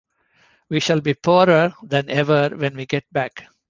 We 0.67 0.79
shall 0.79 0.99
be 0.99 1.13
poorer 1.13 1.75
than 1.83 2.09
ever 2.09 2.49
when 2.49 2.75
we 2.75 2.87
get 2.87 3.05
back. 3.13 3.47